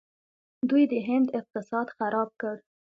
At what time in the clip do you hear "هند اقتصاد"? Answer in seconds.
1.07-1.87